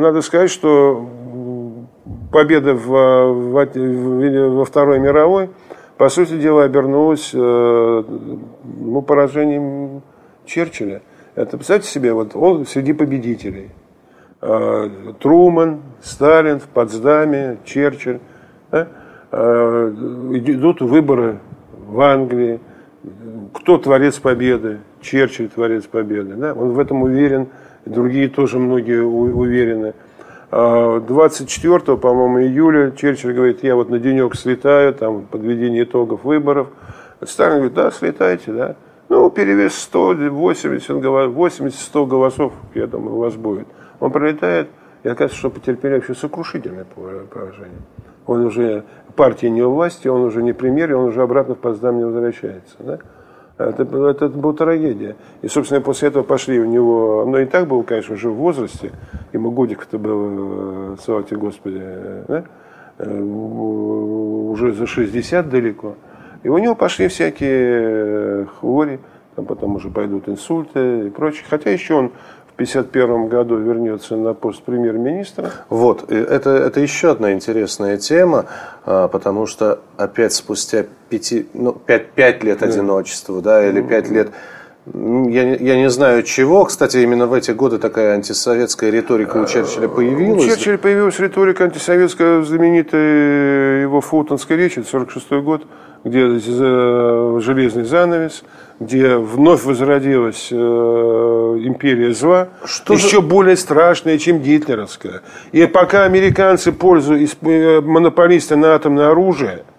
надо 0.00 0.22
сказать, 0.22 0.50
что 0.50 1.06
победа 2.32 2.74
в, 2.74 2.86
в, 2.86 4.56
во 4.56 4.64
Второй 4.64 4.98
мировой, 4.98 5.50
по 5.98 6.08
сути 6.08 6.38
дела, 6.38 6.64
обернулась 6.64 7.30
э, 7.32 7.38
ну, 7.38 9.02
поражением 9.02 10.02
Черчилля. 10.46 11.02
Это, 11.34 11.56
представьте 11.56 11.88
себе, 11.88 12.12
вот 12.12 12.34
он 12.34 12.66
среди 12.66 12.92
победителей. 12.92 13.70
Э, 14.40 14.88
Труман, 15.20 15.82
Сталин 16.02 16.58
в 16.58 16.66
Потсдаме, 16.66 17.58
Черчилль. 17.64 18.18
Да? 18.70 18.88
Э, 19.30 19.92
идут 20.32 20.80
выборы 20.80 21.38
в 21.86 22.00
Англии. 22.00 22.60
Кто 23.54 23.78
творец 23.78 24.18
победы? 24.18 24.80
Черчилль 25.00 25.48
творец 25.48 25.84
победы. 25.84 26.34
Да? 26.34 26.54
Он 26.54 26.72
в 26.72 26.78
этом 26.78 27.02
уверен, 27.02 27.48
другие 27.84 28.28
тоже 28.28 28.58
многие 28.58 29.02
уверены. 29.02 29.94
24, 30.50 31.96
по-моему, 31.96 32.40
июля 32.42 32.90
Черчилль 32.90 33.32
говорит, 33.32 33.62
я 33.62 33.74
вот 33.74 33.88
на 33.88 33.98
денек 33.98 34.34
слетаю, 34.36 34.92
там, 34.92 35.22
подведение 35.22 35.84
итогов 35.84 36.24
выборов. 36.24 36.68
Сталин 37.22 37.54
говорит, 37.54 37.74
да, 37.74 37.90
слетайте, 37.90 38.52
да. 38.52 38.76
Ну, 39.08 39.30
перевес 39.30 39.74
180, 39.74 40.90
80-100 40.90 42.06
голосов, 42.06 42.52
я 42.74 42.86
думаю, 42.86 43.16
у 43.16 43.20
вас 43.20 43.34
будет. 43.34 43.66
Он 44.00 44.10
пролетает, 44.10 44.68
и 45.04 45.08
оказывается, 45.08 45.38
что 45.38 45.50
потерпели 45.50 45.94
вообще 45.94 46.14
сокрушительное 46.14 46.84
поражение. 46.84 47.80
Он 48.26 48.44
уже, 48.44 48.84
партия 49.16 49.50
не 49.50 49.62
у 49.62 49.70
власти, 49.70 50.08
он 50.08 50.22
уже 50.22 50.42
не 50.42 50.52
премьер, 50.52 50.90
и 50.90 50.94
он 50.94 51.08
уже 51.08 51.22
обратно 51.22 51.54
в 51.54 51.58
Потсдам 51.58 51.98
не 51.98 52.04
возвращается. 52.04 52.76
Да? 52.78 52.98
Это, 53.70 53.82
это, 53.82 54.26
это 54.26 54.28
была 54.28 54.52
трагедия. 54.52 55.16
И, 55.42 55.48
собственно, 55.48 55.80
после 55.80 56.08
этого 56.08 56.22
пошли 56.22 56.60
у 56.60 56.64
него... 56.64 57.24
Но 57.26 57.38
и 57.38 57.46
так 57.46 57.68
был, 57.68 57.82
конечно, 57.82 58.14
уже 58.14 58.30
в 58.30 58.34
возрасте. 58.34 58.92
Ему 59.32 59.50
годик-то 59.50 59.98
был, 59.98 60.94
э, 60.94 60.96
слава 61.02 61.22
тебе 61.22 61.38
Господи, 61.38 61.82
да? 62.28 62.44
Э, 62.98 63.20
уже 63.20 64.72
за 64.72 64.86
60 64.86 65.48
далеко. 65.48 65.96
И 66.42 66.48
у 66.48 66.58
него 66.58 66.74
пошли 66.74 67.08
всякие 67.08 67.50
э, 67.52 68.46
хвори, 68.60 68.98
там 69.36 69.46
потом 69.46 69.76
уже 69.76 69.90
пойдут 69.90 70.28
инсульты 70.28 71.06
и 71.06 71.10
прочее. 71.10 71.44
Хотя 71.48 71.70
еще 71.70 71.94
он 71.94 72.12
1951 72.62 73.28
году 73.28 73.56
вернется 73.58 74.16
на 74.16 74.34
пост 74.34 74.62
премьер-министра. 74.62 75.50
Вот, 75.68 76.10
это, 76.10 76.50
это 76.50 76.80
еще 76.80 77.10
одна 77.10 77.32
интересная 77.32 77.96
тема, 77.96 78.46
а, 78.84 79.08
потому 79.08 79.46
что 79.46 79.80
опять 79.96 80.32
спустя 80.32 80.84
пяти, 81.08 81.48
ну, 81.54 81.72
пять, 81.72 82.12
пять 82.12 82.44
лет 82.44 82.62
одиночества, 82.62 83.40
да, 83.40 83.66
или 83.66 83.82
пять 83.82 84.08
лет 84.10 84.30
я, 84.86 85.54
я 85.56 85.76
не 85.76 85.88
знаю 85.90 86.24
чего. 86.24 86.64
Кстати, 86.64 86.96
именно 86.96 87.26
в 87.26 87.32
эти 87.32 87.52
годы 87.52 87.78
такая 87.78 88.14
антисоветская 88.14 88.90
риторика 88.90 89.36
у 89.36 89.46
Черчилля 89.46 89.88
появилась. 89.88 90.44
У 90.44 90.48
Черчилля 90.48 90.78
появилась 90.78 91.18
риторика 91.20 91.64
антисоветская, 91.64 92.42
знаменитая 92.42 93.82
его 93.82 94.00
фултонская 94.00 94.58
речь, 94.58 94.76
это 94.76 94.88
46 94.88 95.30
год, 95.44 95.62
где 96.02 96.26
железный 97.40 97.84
занавес, 97.84 98.42
где 98.80 99.16
вновь 99.18 99.62
возродилась 99.62 100.48
э, 100.50 100.56
империя 100.56 102.12
зла, 102.12 102.48
что 102.64 102.94
еще 102.94 103.08
же... 103.08 103.20
более 103.20 103.56
страшная, 103.56 104.18
чем 104.18 104.40
гитлеровская. 104.40 105.22
И 105.52 105.64
пока 105.66 106.04
американцы 106.04 106.72
пользуются 106.72 107.36
э, 107.42 107.80
монополисты 107.80 108.56
на 108.56 108.74
атомное 108.74 109.10
оружие– 109.10 109.62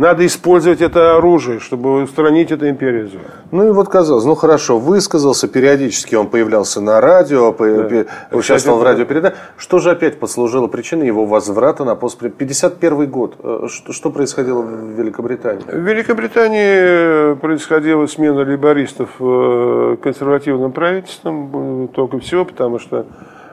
надо 0.00 0.24
использовать 0.24 0.80
это 0.80 1.16
оружие, 1.16 1.60
чтобы 1.60 2.02
устранить 2.02 2.50
эту 2.50 2.68
империю 2.70 3.08
зла. 3.08 3.20
Ну 3.50 3.68
и 3.68 3.70
вот 3.70 3.90
казалось, 3.90 4.24
ну 4.24 4.34
хорошо, 4.34 4.78
высказался, 4.78 5.46
периодически 5.46 6.14
он 6.14 6.28
появлялся 6.28 6.80
на 6.80 7.02
радио, 7.02 7.52
да. 7.52 8.06
участвовал 8.32 8.78
в 8.78 8.82
радиопередаче. 8.82 9.36
Что 9.58 9.78
же 9.78 9.90
опять 9.90 10.18
послужило 10.18 10.68
причиной 10.68 11.06
его 11.06 11.26
возврата 11.26 11.84
на 11.84 11.96
пост? 11.96 12.18
51 12.18 13.10
год. 13.10 13.36
Э, 13.42 13.66
что, 13.68 13.92
что 13.92 14.10
происходило 14.10 14.62
в 14.62 14.98
Великобритании? 14.98 15.64
В 15.64 15.86
Великобритании 15.86 17.34
происходила 17.34 18.06
смена 18.06 18.40
либористов 18.40 19.10
э, 19.20 19.96
консервативным 20.02 20.72
правительством, 20.72 21.88
только 21.88 22.18
всего, 22.20 22.46
потому 22.46 22.78
что 22.78 23.04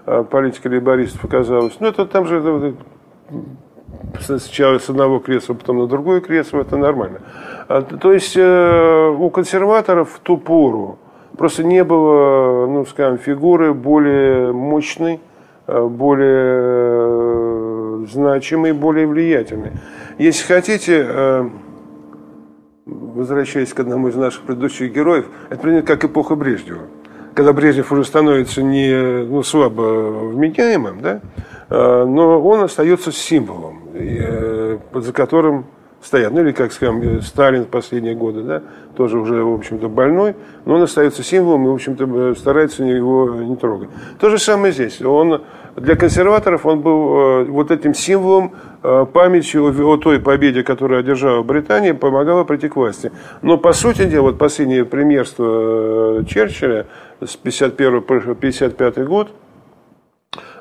э, 0.05 0.23
политика 0.23 0.69
либористов 0.69 1.25
оказалась... 1.25 1.73
Ну, 1.81 1.88
это 1.88 2.05
там 2.05 2.25
же 2.25 2.75
сначала 4.19 4.80
с 4.80 4.89
одного 4.89 5.19
кресла, 5.19 5.54
потом 5.54 5.80
на 5.80 5.88
другое 5.88 6.21
кресло, 6.21 6.62
это 6.62 6.78
нормально. 6.78 7.21
А, 7.67 7.82
то 7.82 8.13
есть 8.13 8.36
э, 8.36 9.15
у 9.17 9.30
консерваторов 9.30 10.12
в 10.12 10.19
ту 10.19 10.38
пору 10.38 11.00
просто 11.38 11.63
не 11.63 11.84
было, 11.84 12.67
ну, 12.67 12.86
скажем, 12.86 13.17
фигуры 13.17 13.73
более 13.73 14.52
мощной, 14.52 15.19
э, 15.67 15.88
более 15.88 16.56
э, 18.04 18.06
значимой, 18.12 18.73
более 18.73 19.08
влиятельной. 19.08 19.71
Если 20.17 20.45
хотите, 20.45 21.52
возвращаясь 22.86 23.73
к 23.73 23.80
одному 23.80 24.08
из 24.08 24.15
наших 24.15 24.43
предыдущих 24.43 24.93
героев, 24.93 25.26
это 25.50 25.60
примерно 25.62 25.86
как 25.86 26.06
эпоха 26.06 26.36
Брежнева. 26.36 26.84
Когда 27.34 27.54
Брежнев 27.54 27.91
уже 27.91 28.04
становится 28.04 28.63
не 28.63 29.26
ну, 29.26 29.43
слабо 29.43 30.30
вменяемым, 30.32 31.02
да, 31.02 31.21
но 31.69 32.41
он 32.41 32.62
остается 32.62 33.12
символом 33.12 33.88
Э, 33.99 34.77
за 34.93 35.13
которым 35.13 35.65
стоят. 36.01 36.32
Ну 36.32 36.41
или, 36.41 36.51
как 36.51 36.71
скажем, 36.71 37.01
э, 37.01 37.21
Сталин 37.21 37.63
в 37.63 37.67
последние 37.67 38.15
годы, 38.15 38.41
да, 38.41 38.62
тоже 38.95 39.17
уже, 39.17 39.43
в 39.43 39.53
общем-то, 39.53 39.89
больной, 39.89 40.36
но 40.65 40.75
он 40.75 40.84
остается 40.84 41.23
символом 41.23 41.65
и, 41.65 41.69
в 41.69 41.73
общем-то, 41.73 42.06
э, 42.06 42.36
старается 42.38 42.84
его 42.84 43.30
не 43.36 43.56
трогать. 43.56 43.89
То 44.19 44.30
же 44.30 44.38
самое 44.38 44.73
здесь. 44.73 45.01
Он, 45.01 45.41
для 45.75 45.95
консерваторов 45.95 46.65
он 46.65 46.82
был 46.82 47.45
вот 47.45 47.71
этим 47.71 47.93
символом, 47.93 48.51
памятью 48.82 49.65
о 49.88 49.97
той 49.97 50.19
победе, 50.19 50.63
которую 50.63 50.99
одержала 50.99 51.43
Британия, 51.43 51.93
помогала 51.93 52.43
прийти 52.43 52.69
к 52.69 52.75
власти. 52.75 53.12
Но, 53.41 53.58
по 53.58 53.73
сути 53.73 54.06
дела, 54.06 54.23
вот 54.23 54.38
последнее 54.38 54.86
премьерство 54.86 56.23
Черчилля 56.27 56.86
с 57.19 57.36
51 57.36 58.01
по 58.01 58.19
55 58.19 59.06
год, 59.06 59.30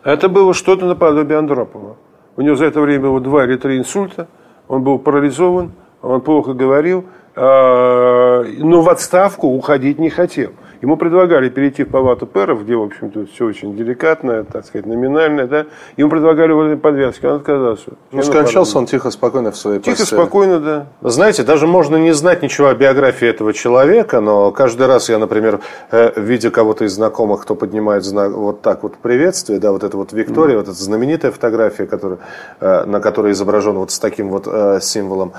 это 0.06 0.28
было 0.28 0.54
что-то 0.54 0.86
наподобие 0.86 1.36
Андропова. 1.36 1.96
У 2.36 2.42
него 2.42 2.54
за 2.54 2.66
это 2.66 2.80
время 2.80 3.02
было 3.02 3.20
два 3.20 3.44
или 3.44 3.56
три 3.56 3.76
инсульта, 3.78 4.28
он 4.68 4.82
был 4.82 5.00
парализован, 5.00 5.72
он 6.00 6.20
плохо 6.20 6.52
говорил, 6.52 7.06
а, 7.34 8.44
но 8.58 8.82
в 8.82 8.88
отставку 8.88 9.48
уходить 9.48 9.98
не 9.98 10.08
хотел. 10.08 10.52
Ему 10.86 10.96
предлагали 10.96 11.48
перейти 11.48 11.82
в 11.82 11.88
палату 11.88 12.28
пэров, 12.28 12.62
где, 12.62 12.76
в 12.76 12.82
общем-то, 12.82 13.26
все 13.26 13.46
очень 13.46 13.76
деликатно, 13.76 14.44
так 14.44 14.64
сказать, 14.64 14.86
номинально, 14.86 15.48
да. 15.48 15.66
Ему 15.96 16.10
предлагали 16.10 16.52
вот 16.52 16.80
подвязки, 16.80 17.26
он 17.26 17.38
отказался. 17.38 17.94
Ну, 18.12 18.22
скончался 18.22 18.78
он 18.78 18.86
тихо, 18.86 19.10
спокойно 19.10 19.50
в 19.50 19.56
своей 19.56 19.80
Тихо, 19.80 19.96
постели. 19.96 20.16
спокойно, 20.16 20.60
да. 20.60 20.86
Знаете, 21.02 21.42
даже 21.42 21.66
можно 21.66 21.96
не 21.96 22.12
знать 22.12 22.40
ничего 22.40 22.68
о 22.68 22.74
биографии 22.76 23.26
этого 23.26 23.52
человека, 23.52 24.20
но 24.20 24.52
каждый 24.52 24.86
раз 24.86 25.08
я, 25.08 25.18
например, 25.18 25.58
э, 25.90 26.12
видя 26.20 26.52
кого-то 26.52 26.84
из 26.84 26.92
знакомых, 26.92 27.42
кто 27.42 27.56
поднимает 27.56 28.04
знак, 28.04 28.30
вот 28.30 28.62
так 28.62 28.84
вот 28.84 28.96
приветствие, 28.98 29.58
да, 29.58 29.72
вот 29.72 29.82
это 29.82 29.96
вот 29.96 30.12
Виктория, 30.12 30.54
mm. 30.54 30.58
вот 30.58 30.68
эта 30.68 30.80
знаменитая 30.80 31.32
фотография, 31.32 31.86
которая, 31.86 32.20
э, 32.60 32.84
на 32.84 33.00
которой 33.00 33.32
изображен 33.32 33.74
вот 33.74 33.90
с 33.90 33.98
таким 33.98 34.28
вот 34.28 34.44
э, 34.46 34.78
символом 34.80 35.32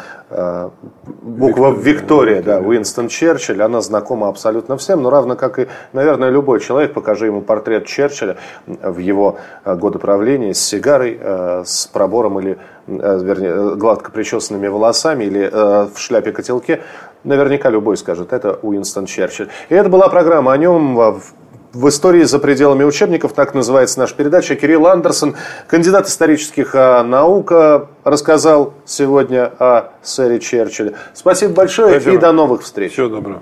буква 1.21 1.71
Виктория, 1.71 1.87
Виктория, 1.93 2.41
да, 2.41 2.59
Уинстон 2.59 3.07
Черчилль, 3.07 3.61
она 3.61 3.79
знакома 3.79 4.27
абсолютно 4.27 4.75
всем, 4.75 5.01
но 5.01 5.09
равно 5.09 5.36
как 5.37 5.59
и, 5.59 5.67
наверное, 5.93 6.29
любой 6.29 6.59
человек, 6.59 6.93
покажи 6.93 7.27
ему 7.27 7.41
портрет 7.41 7.85
Черчилля 7.85 8.37
в 8.65 8.97
его 8.97 9.37
годы 9.65 9.99
правления 9.99 10.53
с 10.53 10.59
сигарой, 10.59 11.19
с 11.65 11.87
пробором 11.87 12.39
или, 12.39 12.57
вернее, 12.87 13.75
гладко 13.75 14.11
причесанными 14.11 14.67
волосами 14.67 15.23
или 15.23 15.49
в 15.49 15.97
шляпе-котелке, 15.97 16.81
наверняка 17.23 17.69
любой 17.69 17.97
скажет, 17.97 18.33
это 18.33 18.59
Уинстон 18.61 19.05
Черчилль. 19.05 19.49
И 19.69 19.75
это 19.75 19.89
была 19.89 20.09
программа 20.09 20.51
о 20.53 20.57
нем 20.57 21.21
в 21.73 21.89
истории 21.89 22.23
за 22.23 22.39
пределами 22.39 22.83
учебников, 22.85 23.33
так 23.33 23.53
называется 23.53 23.99
наша 23.99 24.15
передача. 24.15 24.55
Кирилл 24.55 24.87
Андерсон, 24.87 25.35
кандидат 25.67 26.07
исторических 26.07 26.73
наук, 26.73 27.51
рассказал 28.03 28.73
сегодня 28.85 29.51
о 29.59 29.91
сэре 30.01 30.39
Черчилле. 30.39 30.93
Спасибо 31.13 31.53
большое 31.53 31.99
Спасибо. 31.99 32.15
и 32.15 32.17
до 32.17 32.31
новых 32.31 32.63
встреч. 32.63 32.93
Всего 32.93 33.09
доброго. 33.09 33.41